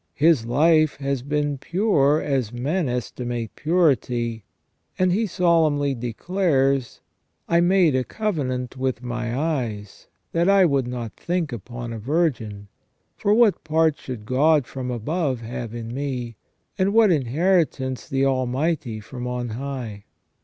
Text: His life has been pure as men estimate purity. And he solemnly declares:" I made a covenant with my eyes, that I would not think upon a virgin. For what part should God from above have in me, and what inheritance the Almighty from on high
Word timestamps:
His 0.15 0.47
life 0.47 0.95
has 0.95 1.21
been 1.21 1.59
pure 1.59 2.19
as 2.19 2.51
men 2.51 2.89
estimate 2.89 3.55
purity. 3.55 4.45
And 4.97 5.11
he 5.11 5.27
solemnly 5.27 5.93
declares:" 5.93 7.01
I 7.47 7.61
made 7.61 7.95
a 7.95 8.03
covenant 8.03 8.75
with 8.77 9.03
my 9.03 9.37
eyes, 9.37 10.07
that 10.31 10.49
I 10.49 10.65
would 10.65 10.87
not 10.87 11.11
think 11.15 11.53
upon 11.53 11.93
a 11.93 11.99
virgin. 11.99 12.67
For 13.15 13.31
what 13.35 13.63
part 13.63 13.99
should 13.99 14.25
God 14.25 14.65
from 14.65 14.89
above 14.89 15.41
have 15.41 15.75
in 15.75 15.93
me, 15.93 16.35
and 16.79 16.95
what 16.95 17.11
inheritance 17.11 18.09
the 18.09 18.25
Almighty 18.25 19.01
from 19.01 19.27
on 19.27 19.49
high 19.49 20.05